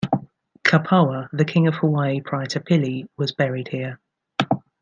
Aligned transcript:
Kapawa, 0.63 1.29
the 1.31 1.45
king 1.45 1.67
of 1.67 1.75
Hawaii 1.75 2.21
prior 2.21 2.47
to 2.47 2.59
Pili, 2.59 3.05
was 3.17 3.33
buried 3.33 3.67
here. 3.67 3.99